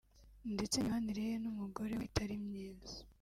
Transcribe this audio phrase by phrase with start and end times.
[0.55, 2.95] ndetse n’imibanre ye n’umugore we itari myiza